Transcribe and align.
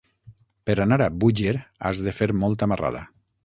Per 0.69 0.75
anar 0.85 0.99
a 1.07 1.11
Búger 1.25 1.55
has 1.91 2.03
de 2.09 2.17
fer 2.23 2.33
molta 2.45 2.73
marrada. 2.75 3.09